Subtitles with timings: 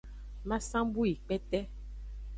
[0.47, 1.59] Masan bu yi kpete.